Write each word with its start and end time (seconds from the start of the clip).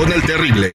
con 0.00 0.10
el 0.10 0.22
terrible. 0.22 0.72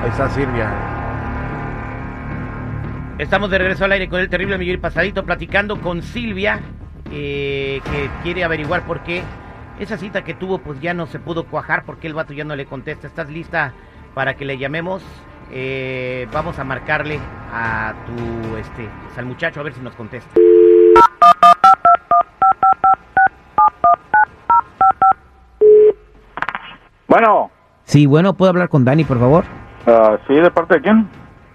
Ahí 0.00 0.10
está 0.10 0.30
Silvia. 0.30 0.70
Estamos 3.18 3.50
de 3.50 3.58
regreso 3.58 3.84
al 3.84 3.90
aire 3.90 4.08
con 4.08 4.20
el 4.20 4.28
terrible 4.28 4.58
Miguel 4.58 4.78
Pasadito 4.78 5.24
platicando 5.24 5.80
con 5.80 6.02
Silvia, 6.02 6.60
eh, 7.10 7.80
que 7.84 8.10
quiere 8.22 8.44
averiguar 8.44 8.86
por 8.86 9.02
qué 9.02 9.24
esa 9.80 9.98
cita 9.98 10.22
que 10.22 10.34
tuvo 10.34 10.58
pues 10.58 10.80
ya 10.80 10.94
no 10.94 11.06
se 11.06 11.18
pudo 11.18 11.46
cuajar 11.46 11.84
porque 11.84 12.06
el 12.06 12.14
vato 12.14 12.32
ya 12.32 12.44
no 12.44 12.54
le 12.54 12.66
contesta. 12.66 13.08
¿Estás 13.08 13.28
lista 13.28 13.72
para 14.14 14.34
que 14.34 14.44
le 14.44 14.56
llamemos? 14.56 15.02
Eh, 15.54 16.26
vamos 16.32 16.58
a 16.58 16.64
marcarle 16.64 17.18
a 17.52 17.92
tu, 18.06 18.56
este, 18.56 18.88
pues, 19.04 19.18
al 19.18 19.26
muchacho 19.26 19.60
a 19.60 19.62
ver 19.64 19.74
si 19.74 19.80
nos 19.80 19.94
contesta. 19.94 20.30
Bueno, 27.08 27.50
Sí, 27.84 28.06
bueno, 28.06 28.34
¿puedo 28.34 28.50
hablar 28.50 28.68
con 28.68 28.84
Dani, 28.84 29.04
por 29.04 29.18
favor? 29.18 29.44
ah, 29.86 30.16
sí, 30.26 30.34
¿de 30.34 30.50
parte 30.50 30.74
de 30.74 30.80
quién? 30.80 31.08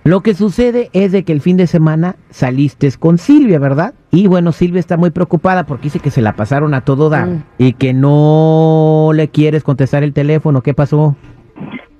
Lo 0.03 0.21
que 0.21 0.33
sucede 0.35 0.89
es 0.93 1.11
de 1.11 1.23
que 1.23 1.31
el 1.33 1.41
fin 1.41 1.57
de 1.57 1.67
semana 1.67 2.15
saliste 2.29 2.89
con 2.97 3.17
Silvia, 3.17 3.59
¿verdad? 3.59 3.93
Y 4.11 4.27
bueno, 4.27 4.51
Silvia 4.51 4.79
está 4.79 4.95
muy 4.97 5.09
preocupada 5.09 5.65
porque 5.65 5.83
dice 5.85 5.99
que 5.99 6.11
se 6.11 6.21
la 6.21 6.33
pasaron 6.33 6.73
a 6.73 6.81
todo 6.81 7.09
dar 7.09 7.27
y 7.57 7.73
que 7.73 7.93
no 7.93 9.09
le 9.13 9.29
quieres 9.29 9.63
contestar 9.63 10.03
el 10.03 10.13
teléfono. 10.13 10.61
¿Qué 10.61 10.73
pasó? 10.73 11.15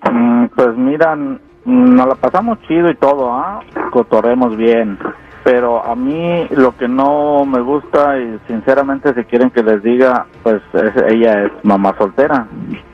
Mm, 0.09 0.45
pues 0.55 0.77
mira, 0.77 1.13
n- 1.13 1.39
nos 1.67 2.07
la 2.07 2.15
pasamos 2.15 2.57
chido 2.67 2.89
y 2.89 2.95
todo, 2.95 3.31
¿ah? 3.33 3.59
Cotorremos 3.91 4.55
bien. 4.57 4.97
Pero 5.43 5.85
a 5.85 5.95
mí 5.95 6.45
lo 6.51 6.75
que 6.75 6.87
no 6.87 7.45
me 7.45 7.61
gusta 7.61 8.19
y 8.19 8.37
sinceramente 8.47 9.13
si 9.13 9.23
quieren 9.25 9.49
que 9.49 9.63
les 9.63 9.81
diga, 9.83 10.25
pues 10.43 10.61
es- 10.73 11.03
ella 11.09 11.43
es 11.45 11.51
mamá 11.63 11.95
soltera 11.97 12.47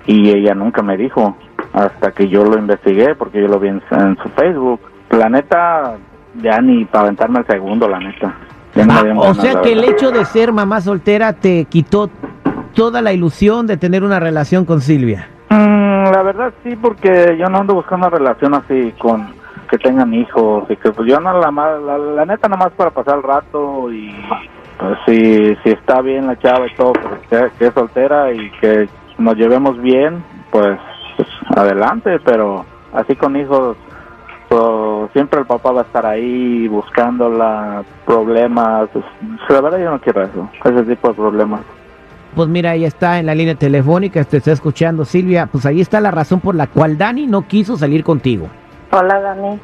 y 0.05 0.29
ella 0.29 0.53
nunca 0.53 0.83
me 0.83 0.95
dijo 0.97 1.35
hasta 1.73 2.11
que 2.11 2.27
yo 2.27 2.43
lo 2.43 2.57
investigué 2.59 3.15
porque 3.15 3.41
yo 3.41 3.47
lo 3.47 3.59
vi 3.59 3.69
en, 3.69 3.81
en 3.91 4.17
su 4.17 4.29
Facebook. 4.29 4.79
La 5.09 5.29
neta, 5.29 5.95
ya 6.41 6.59
ni 6.61 6.85
para 6.85 7.05
aventarme 7.05 7.39
el 7.39 7.47
segundo, 7.47 7.87
la 7.87 7.99
neta. 7.99 8.35
Ya 8.75 8.85
no 8.85 8.93
Ah, 8.93 9.01
o 9.01 9.21
ganas, 9.21 9.37
sea 9.37 9.61
que 9.61 9.71
el 9.73 9.83
hecho 9.83 10.11
de 10.11 10.25
ser 10.25 10.51
mamá 10.51 10.81
soltera 10.81 11.33
te 11.33 11.65
quitó 11.65 12.09
toda 12.75 13.01
la 13.01 13.13
ilusión 13.13 13.65
de 13.65 13.77
tener 13.77 14.03
una 14.03 14.19
relación 14.19 14.65
con 14.65 14.81
Silvia. 14.81 15.27
La 16.13 16.21
verdad 16.21 16.53
sí, 16.61 16.75
porque 16.75 17.35
yo 17.39 17.49
no 17.49 17.57
ando 17.57 17.73
buscando 17.73 18.05
una 18.05 18.15
relación 18.15 18.53
así 18.53 18.93
con 18.99 19.33
que 19.67 19.79
tengan 19.79 20.13
hijos 20.13 20.69
y 20.69 20.75
que 20.75 20.91
pues 20.91 21.09
yo 21.09 21.19
no 21.19 21.39
la, 21.39 21.49
la, 21.49 21.97
la 21.97 22.25
neta 22.27 22.47
nada 22.47 22.65
más 22.65 22.73
para 22.73 22.91
pasar 22.91 23.17
el 23.17 23.23
rato 23.23 23.91
y 23.91 24.13
pues 24.77 24.95
si, 25.07 25.55
si 25.63 25.71
está 25.71 26.01
bien 26.01 26.27
la 26.27 26.37
chava 26.37 26.67
y 26.67 26.75
todo, 26.75 26.93
pues, 26.93 27.15
que, 27.31 27.57
que 27.57 27.65
es 27.65 27.73
soltera 27.73 28.31
y 28.31 28.51
que 28.61 28.87
nos 29.17 29.35
llevemos 29.37 29.81
bien, 29.81 30.23
pues, 30.51 30.77
pues, 31.17 31.27
adelante, 31.57 32.19
pero 32.23 32.63
así 32.93 33.15
con 33.15 33.35
hijos 33.35 33.75
pues, 34.49 35.11
siempre 35.13 35.39
el 35.39 35.47
papá 35.47 35.71
va 35.71 35.81
a 35.81 35.85
estar 35.85 36.05
ahí 36.05 36.67
buscándola, 36.67 37.83
problemas, 38.05 38.87
pues, 38.93 39.05
la 39.49 39.61
verdad 39.61 39.79
yo 39.79 39.89
no 39.89 39.99
quiero 39.99 40.21
eso, 40.21 40.47
ese 40.63 40.83
tipo 40.83 41.07
de 41.07 41.15
problemas. 41.15 41.61
Pues 42.35 42.47
mira, 42.49 42.73
ella 42.73 42.87
está 42.87 43.19
en 43.19 43.27
la 43.27 43.35
línea 43.35 43.55
telefónica, 43.55 44.23
te 44.23 44.37
está 44.37 44.51
escuchando 44.51 45.05
Silvia. 45.05 45.45
Pues 45.51 45.65
ahí 45.65 45.81
está 45.81 45.99
la 46.01 46.09
razón 46.11 46.39
por 46.39 46.55
la 46.55 46.67
cual 46.67 46.97
Dani 46.97 47.27
no 47.27 47.43
quiso 47.43 47.77
salir 47.77 48.03
contigo. 48.03 48.47
Hola, 48.91 49.19
Dani. 49.19 49.59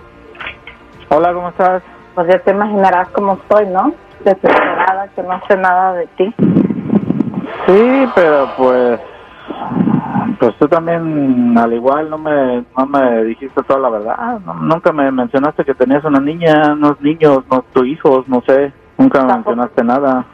Hola, 1.09 1.33
¿cómo 1.33 1.49
estás? 1.49 1.81
Pues 2.13 2.27
ya 2.27 2.39
te 2.39 2.51
imaginarás 2.51 3.09
cómo 3.09 3.33
estoy, 3.33 3.65
¿no? 3.67 3.93
Desesperada, 4.23 5.07
que 5.15 5.23
no 5.23 5.41
sé 5.47 5.57
nada 5.57 5.93
de 5.93 6.07
ti. 6.17 6.35
Sí, 7.65 8.05
pero 8.13 8.47
pues, 8.57 8.99
pues 10.39 10.55
tú 10.59 10.67
también 10.67 11.57
al 11.57 11.73
igual 11.73 12.09
no 12.09 12.17
me, 12.19 12.63
no 12.77 12.85
me 12.85 13.23
dijiste 13.23 13.63
toda 13.63 13.79
la 13.79 13.89
verdad. 13.89 14.39
No- 14.45 14.53
nunca 14.55 14.91
me 14.91 15.11
mencionaste 15.11 15.65
que 15.65 15.73
tenías 15.73 16.03
una 16.03 16.19
niña, 16.19 16.73
unos 16.73 17.01
niños, 17.01 17.39
no 17.49 17.63
tus 17.73 17.87
hijos, 17.87 18.27
no 18.27 18.43
sé. 18.45 18.71
Nunca 18.99 19.21
me 19.23 19.29
Tampoco. 19.29 19.55
mencionaste 19.55 19.83
nada. 19.83 20.25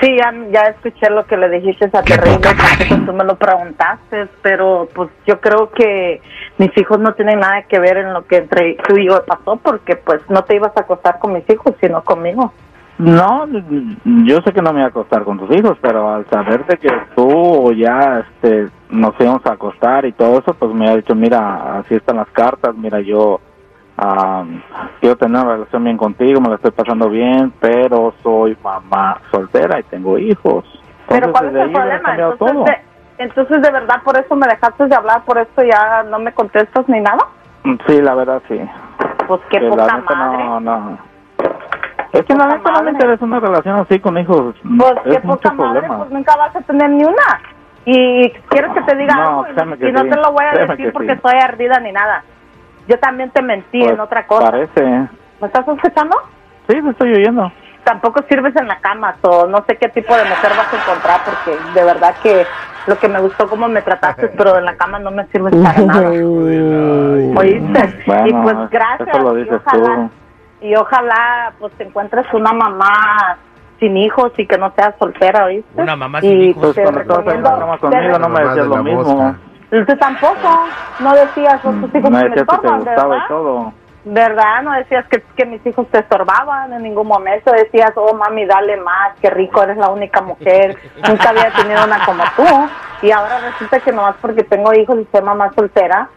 Sí, 0.00 0.16
ya, 0.16 0.32
ya 0.52 0.68
escuché 0.68 1.10
lo 1.10 1.26
que 1.26 1.36
le 1.36 1.50
dijiste 1.50 1.90
a 1.92 2.02
Terrible, 2.02 2.38
tampoco 2.38 3.06
tú 3.06 3.12
me 3.12 3.24
lo 3.24 3.34
preguntaste, 3.34 4.28
pero 4.40 4.88
pues 4.94 5.10
yo 5.26 5.40
creo 5.40 5.70
que 5.70 6.22
mis 6.58 6.70
hijos 6.78 7.00
no 7.00 7.12
tienen 7.14 7.40
nada 7.40 7.62
que 7.62 7.80
ver 7.80 7.96
en 7.96 8.12
lo 8.12 8.24
que 8.24 8.36
entre 8.36 8.76
tú 8.86 8.96
y 8.96 9.06
yo 9.06 9.24
pasó, 9.24 9.56
porque 9.56 9.96
pues 9.96 10.20
no 10.28 10.44
te 10.44 10.54
ibas 10.54 10.76
a 10.76 10.82
acostar 10.82 11.18
con 11.18 11.32
mis 11.32 11.48
hijos, 11.50 11.74
sino 11.80 12.04
conmigo. 12.04 12.52
No, 12.98 13.48
yo 14.24 14.40
sé 14.42 14.52
que 14.52 14.62
no 14.62 14.70
me 14.70 14.78
voy 14.78 14.82
a 14.84 14.86
acostar 14.86 15.24
con 15.24 15.38
tus 15.40 15.50
hijos, 15.56 15.76
pero 15.80 16.14
al 16.14 16.30
saber 16.30 16.64
de 16.66 16.76
que 16.76 16.88
tú 17.16 17.72
ya 17.72 18.24
este, 18.24 18.68
nos 18.90 19.14
íbamos 19.18 19.44
a 19.46 19.54
acostar 19.54 20.04
y 20.04 20.12
todo 20.12 20.38
eso, 20.38 20.54
pues 20.54 20.72
me 20.72 20.88
ha 20.88 20.94
dicho, 20.94 21.16
mira, 21.16 21.80
así 21.80 21.96
están 21.96 22.16
las 22.16 22.28
cartas, 22.28 22.76
mira, 22.76 23.00
yo 23.00 23.40
ah, 23.98 24.44
quiero 25.00 25.16
tener 25.16 25.40
una 25.42 25.52
relación 25.54 25.84
bien 25.84 25.96
contigo, 25.96 26.40
me 26.40 26.48
la 26.48 26.56
estoy 26.56 26.70
pasando 26.72 27.08
bien, 27.08 27.52
pero 27.60 28.14
soy 28.22 28.56
mamá 28.62 29.18
soltera 29.30 29.80
y 29.80 29.82
tengo 29.84 30.18
hijos. 30.18 30.64
Pero 31.08 31.26
Entonces, 31.26 31.32
¿cuál 31.32 31.46
es 31.56 31.64
el 31.66 31.72
problema? 31.72 32.02
cambiado 32.02 32.32
Entonces 32.32 32.64
de, 32.64 33.24
entonces, 33.24 33.62
¿de 33.62 33.70
verdad 33.70 34.02
por 34.04 34.16
eso 34.18 34.34
me 34.36 34.46
dejaste 34.48 34.86
de 34.86 34.94
hablar? 34.96 35.22
¿Por 35.24 35.38
eso 35.38 35.62
ya 35.62 36.02
no 36.04 36.18
me 36.18 36.32
contestas 36.32 36.88
ni 36.88 37.00
nada? 37.00 37.26
Sí, 37.86 38.00
la 38.02 38.14
verdad 38.14 38.42
sí. 38.48 38.60
Pues 39.28 39.40
qué 39.50 39.60
Que 39.60 39.68
poca 39.68 39.86
la 39.86 39.96
neta 39.98 40.14
madre. 40.14 40.44
no, 40.44 40.60
no. 40.60 40.98
Es 42.12 42.22
que 42.26 42.34
la 42.34 42.44
poca 42.46 42.56
neta 42.56 42.72
no 42.72 42.82
me 42.82 42.90
interesa 42.90 43.24
una 43.24 43.40
relación 43.40 43.80
así 43.80 44.00
con 44.00 44.18
hijos. 44.18 44.54
Pues 44.78 44.92
qué 45.04 45.10
es 45.10 45.24
mucho 45.24 45.40
poca 45.42 45.54
madre, 45.54 45.80
problema. 45.80 45.98
pues 45.98 46.10
nunca 46.10 46.36
vas 46.36 46.56
a 46.56 46.60
tener 46.62 46.90
ni 46.90 47.04
una. 47.04 47.40
Y 47.86 48.30
quieres 48.48 48.72
que 48.72 48.82
te 48.82 48.96
diga 48.96 49.14
No, 49.14 49.44
algo 49.44 49.46
y, 49.48 49.92
no 49.92 50.02
te 50.02 50.16
lo 50.16 50.32
voy 50.32 50.44
a 50.46 50.50
créeme 50.52 50.68
decir 50.68 50.86
que 50.86 50.92
porque 50.92 51.08
sí. 51.08 51.14
estoy 51.14 51.38
ardida 51.40 51.78
ni 51.80 51.92
nada. 51.92 52.24
Yo 52.88 52.98
también 52.98 53.30
te 53.30 53.42
mentí 53.42 53.80
Pues, 53.80 53.92
en 53.92 54.00
otra 54.00 54.26
cosa. 54.26 54.50
Parece. 54.50 54.82
¿Me 55.40 55.46
estás 55.46 55.66
escuchando? 55.66 56.16
Sí, 56.68 56.80
te 56.80 56.90
estoy 56.90 57.14
oyendo. 57.14 57.50
Tampoco 57.84 58.22
sirves 58.28 58.56
en 58.56 58.66
la 58.66 58.78
cama, 58.80 59.14
o 59.22 59.46
no 59.46 59.62
sé 59.68 59.76
qué 59.76 59.88
tipo 59.88 60.14
de 60.16 60.24
mujer 60.24 60.52
vas 60.56 60.72
a 60.72 60.82
encontrar 60.82 61.20
porque 61.24 61.58
de 61.78 61.84
verdad 61.84 62.14
que 62.22 62.46
lo 62.86 62.98
que 62.98 63.08
me 63.08 63.20
gustó 63.20 63.46
cómo 63.48 63.68
me 63.68 63.82
trataste, 63.82 64.28
pero 64.28 64.56
en 64.58 64.64
la 64.64 64.74
cama 64.76 64.98
no 64.98 65.10
me 65.10 65.26
sirves 65.26 65.54
para 65.54 65.80
nada. 65.80 66.08
¿Oíste? 66.10 68.02
Bueno, 68.06 68.26
y 68.26 68.32
pues 68.32 68.70
gracias. 68.70 69.08
eso 69.08 69.18
lo 69.20 69.38
y 69.38 69.48
ojalá, 69.50 69.94
tú. 69.96 70.10
y 70.66 70.76
ojalá 70.76 71.52
pues 71.58 71.72
te 71.74 71.84
encuentres 71.84 72.26
una 72.32 72.52
mamá 72.52 73.36
sin 73.80 73.96
hijos 73.98 74.32
y 74.38 74.46
que 74.46 74.56
no 74.56 74.72
seas 74.76 74.94
soltera, 74.98 75.44
¿oíste? 75.46 75.82
Una 75.82 75.96
mamá 75.96 76.20
sin 76.20 76.40
Y 76.40 76.44
hijos. 76.50 76.62
Pues 76.62 76.74
te 76.76 76.90
recomiendo- 76.90 77.50
te 77.50 77.78
conmigo 77.80 78.18
no 78.18 78.28
me 78.28 78.40
decías 78.44 78.56
de 78.70 78.76
lo 78.76 78.82
mismo. 78.84 79.02
mosca. 79.02 79.38
Usted 79.80 79.98
tampoco, 79.98 80.66
no 81.00 81.14
decías, 81.14 81.60
"Oh, 81.64 81.70
tus 81.72 81.94
hijos 81.94 82.10
Me 82.10 82.18
me 82.22 82.28
decías 82.28 82.30
que 82.30 82.34
te 82.34 82.40
estorban, 82.40 82.76
gustaba 82.80 83.08
¿verdad? 83.08 83.24
y 83.24 83.28
todo. 83.28 83.72
¿Verdad? 84.06 84.62
No 84.62 84.72
decías 84.72 85.06
que, 85.08 85.22
que 85.34 85.46
mis 85.46 85.64
hijos 85.66 85.86
te 85.90 85.98
estorbaban 86.00 86.72
en 86.74 86.82
ningún 86.82 87.06
momento. 87.06 87.50
Decías, 87.52 87.92
oh 87.96 88.14
mami, 88.14 88.44
dale 88.44 88.76
más, 88.76 89.14
qué 89.22 89.30
rico, 89.30 89.62
eres 89.62 89.78
la 89.78 89.88
única 89.88 90.20
mujer. 90.20 90.76
Nunca 91.08 91.30
había 91.30 91.50
tenido 91.52 91.82
una 91.84 92.04
como 92.04 92.22
tú. 92.36 92.44
Y 93.00 93.10
ahora 93.10 93.38
resulta 93.50 93.80
que 93.80 93.92
nomás 93.92 94.14
porque 94.20 94.42
tengo 94.44 94.74
hijos 94.74 94.98
y 94.98 95.08
soy 95.10 95.22
mamá 95.22 95.50
soltera, 95.56 96.08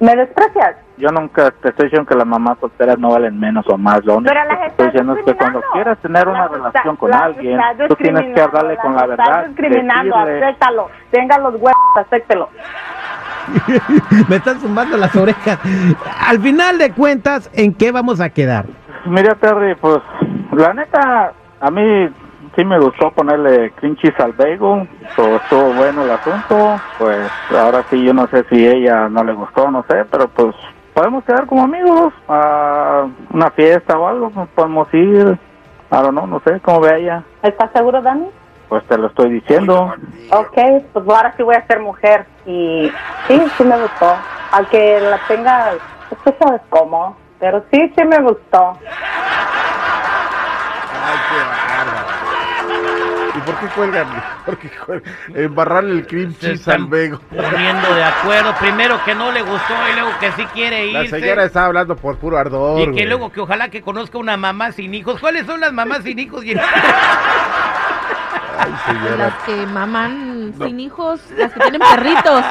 me 0.00 0.14
desprecias. 0.16 0.76
Yo 0.98 1.08
nunca 1.08 1.50
te 1.62 1.70
estoy 1.70 1.86
diciendo 1.86 2.06
que 2.06 2.14
las 2.14 2.26
mamás 2.26 2.58
solteras 2.60 2.98
no 2.98 3.10
valen 3.10 3.40
menos 3.40 3.66
o 3.70 3.78
más. 3.78 4.04
Lo 4.04 4.16
único 4.16 4.34
Pero 4.34 4.44
la 4.44 4.54
que 4.56 4.60
te 4.64 4.66
estoy 4.68 4.86
diciendo 4.88 5.14
es 5.14 5.24
que 5.24 5.34
cuando 5.34 5.62
quieras 5.72 5.98
tener 6.00 6.28
una 6.28 6.40
La- 6.42 6.48
relación 6.48 6.96
con 6.96 7.10
la- 7.10 7.18
alguien, 7.24 7.58
tú 7.88 7.96
tienes 7.96 8.34
que 8.34 8.40
hablarle 8.42 8.76
con 8.76 8.94
la 8.96 9.06
verdad. 9.06 9.26
Estás 9.26 9.48
discriminando, 9.48 10.16
decirle- 10.18 10.44
acéptalo. 10.46 10.90
Tenga 11.10 11.38
los 11.38 11.54
huevos, 11.54 11.96
acéptelo. 11.96 12.48
Me 14.28 14.36
están 14.36 14.60
zumbando 14.60 14.96
las 14.96 15.14
orejas. 15.16 15.58
Al 16.26 16.40
final 16.40 16.78
de 16.78 16.92
cuentas, 16.92 17.50
¿en 17.52 17.74
qué 17.74 17.92
vamos 17.92 18.20
a 18.20 18.30
quedar? 18.30 18.66
Mira, 19.06 19.34
Terry, 19.34 19.74
pues 19.76 20.00
la 20.52 20.74
neta, 20.74 21.32
a 21.60 21.70
mí 21.70 22.08
sí 22.56 22.64
me 22.64 22.78
gustó 22.78 23.10
ponerle 23.12 23.70
cream 23.72 23.96
cheese 23.96 24.18
al 24.20 24.32
bagel, 24.32 24.88
so, 25.16 25.36
estuvo 25.36 25.72
bueno 25.74 26.04
el 26.04 26.10
asunto, 26.10 26.80
pues 26.98 27.30
ahora 27.56 27.84
sí 27.88 28.04
yo 28.04 28.12
no 28.12 28.26
sé 28.28 28.44
si 28.50 28.66
ella 28.66 29.08
no 29.08 29.24
le 29.24 29.32
gustó, 29.32 29.70
no 29.70 29.84
sé, 29.88 30.04
pero 30.10 30.28
pues 30.28 30.54
podemos 30.94 31.24
quedar 31.24 31.46
como 31.46 31.62
amigos 31.62 32.12
a 32.28 33.06
una 33.32 33.50
fiesta 33.52 33.98
o 33.98 34.06
algo, 34.06 34.30
pues, 34.30 34.48
podemos 34.54 34.92
ir, 34.92 35.38
I 35.92 35.96
don't 35.96 36.10
know, 36.10 36.26
no 36.26 36.40
sé, 36.44 36.60
¿cómo 36.60 36.80
ve 36.80 37.00
ella? 37.00 37.22
¿Estás 37.42 37.70
seguro, 37.72 38.02
Dani? 38.02 38.26
Pues 38.70 38.86
te 38.86 38.96
lo 38.96 39.08
estoy 39.08 39.30
diciendo. 39.32 39.92
Ok, 40.30 40.56
pues 40.92 41.04
ahora 41.08 41.34
sí 41.36 41.42
voy 41.42 41.56
a 41.56 41.66
ser 41.66 41.80
mujer. 41.80 42.24
Y 42.46 42.90
sí, 43.28 43.42
sí 43.58 43.64
me 43.64 43.76
gustó. 43.78 44.16
Aunque 44.52 45.00
la 45.00 45.18
tenga, 45.28 45.72
pues 46.08 46.22
tú 46.24 46.34
sabes 46.42 46.62
cómo. 46.70 47.16
Pero 47.40 47.62
sí, 47.72 47.92
sí 47.96 48.04
me 48.04 48.18
gustó. 48.22 48.78
Ay, 51.02 51.18
qué 51.28 51.36
bárbaro. 51.76 52.20
¿Y 53.34 53.40
por 53.40 53.54
qué 53.56 53.66
cuelgan? 53.74 54.06
¿Por 54.46 54.58
qué 54.58 54.70
cuelgan? 54.86 55.14
Embarrarle 55.34 55.92
el 55.92 56.06
cream 56.06 56.32
Se 56.34 56.48
cheese 56.52 56.68
al 56.70 56.86
vego. 56.86 57.18
poniendo 57.30 57.94
de 57.94 58.04
acuerdo. 58.04 58.54
Primero 58.60 59.02
que 59.04 59.14
no 59.16 59.32
le 59.32 59.42
gustó 59.42 59.74
y 59.90 59.92
luego 59.98 60.10
que 60.20 60.30
sí 60.32 60.44
quiere 60.52 60.92
La 60.92 61.02
irse. 61.04 61.18
señora 61.20 61.44
está 61.44 61.66
hablando 61.66 61.96
por 61.96 62.18
puro 62.18 62.38
ardor. 62.38 62.80
y 62.80 62.84
que 62.86 62.90
güey. 62.92 63.06
luego 63.06 63.30
que 63.32 63.40
ojalá 63.40 63.68
que 63.68 63.82
conozca 63.82 64.18
una 64.18 64.36
mamá 64.36 64.70
sin 64.72 64.94
hijos. 64.94 65.18
¿Cuáles 65.20 65.46
son 65.46 65.60
las 65.60 65.72
mamás 65.72 66.02
sin 66.04 66.18
hijos? 66.20 66.44
Ay. 68.60 69.16
Las 69.18 69.34
que 69.44 69.66
maman 69.66 70.54
sin 70.58 70.80
hijos, 70.80 71.20
las 71.36 71.52
que 71.52 71.60
tienen 71.60 71.80
perritos. 71.80 72.44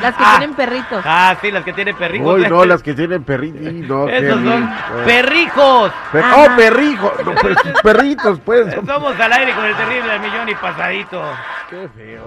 Las 0.00 0.14
que 0.16 0.24
tienen 0.24 0.54
perritos. 0.54 1.02
ah, 1.06 1.36
sí, 1.42 1.50
las 1.50 1.62
que 1.62 1.72
tienen 1.74 1.94
perrijos. 1.94 2.34
Uy, 2.40 2.48
no, 2.48 2.64
las 2.64 2.82
que 2.82 2.94
tienen 2.94 3.22
perritos. 3.22 3.60
No, 3.86 4.06
qué 4.06 4.16
Esos 4.18 4.42
son 4.42 4.62
rico. 4.62 5.04
perrijos. 5.04 5.92
Per- 6.12 6.24
oh, 6.24 6.46
perrijos. 6.56 7.12
No, 7.24 7.32
pero 7.42 7.54
sus 7.60 7.72
perritos, 7.82 8.40
pues. 8.44 8.74
Somos 8.86 9.20
al 9.20 9.32
aire 9.32 9.52
con 9.54 9.64
el 9.66 9.76
terrible 9.76 10.10
del 10.12 10.20
millón 10.20 10.48
y 10.48 10.54
pasadito. 10.54 11.22
Qué 11.68 11.88
feo. 11.94 12.22